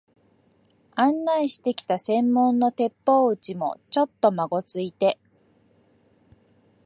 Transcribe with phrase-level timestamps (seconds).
[0.95, 5.19] 案内してきた専門の鉄砲打ちも、ちょっとまごついて、